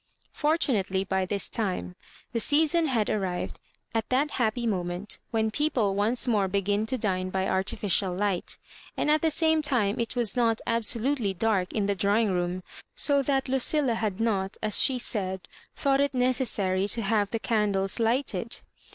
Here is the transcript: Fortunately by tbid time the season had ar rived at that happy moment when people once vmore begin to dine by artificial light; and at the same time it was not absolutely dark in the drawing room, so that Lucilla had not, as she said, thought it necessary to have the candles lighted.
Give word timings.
Fortunately 0.33 1.03
by 1.03 1.27
tbid 1.27 1.51
time 1.51 1.95
the 2.33 2.39
season 2.39 2.87
had 2.87 3.07
ar 3.11 3.19
rived 3.19 3.59
at 3.93 4.09
that 4.09 4.31
happy 4.31 4.65
moment 4.65 5.19
when 5.29 5.51
people 5.51 5.93
once 5.93 6.25
vmore 6.25 6.51
begin 6.51 6.87
to 6.87 6.97
dine 6.97 7.29
by 7.29 7.47
artificial 7.47 8.11
light; 8.11 8.57
and 8.97 9.11
at 9.11 9.21
the 9.21 9.29
same 9.29 9.61
time 9.61 9.99
it 9.99 10.15
was 10.15 10.35
not 10.35 10.59
absolutely 10.65 11.35
dark 11.35 11.71
in 11.71 11.85
the 11.85 11.93
drawing 11.93 12.31
room, 12.31 12.63
so 12.95 13.21
that 13.21 13.47
Lucilla 13.47 13.93
had 13.93 14.19
not, 14.19 14.57
as 14.63 14.81
she 14.81 14.97
said, 14.97 15.47
thought 15.75 16.01
it 16.01 16.15
necessary 16.15 16.87
to 16.87 17.03
have 17.03 17.29
the 17.29 17.37
candles 17.37 17.99
lighted. 17.99 18.57